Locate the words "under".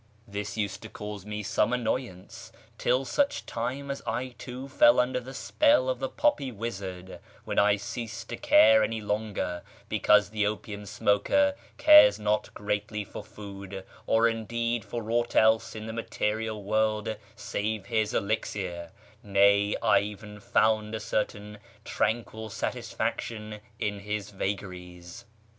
4.99-5.19